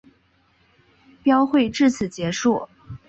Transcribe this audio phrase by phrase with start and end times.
[1.21, 2.67] 标会至此结束。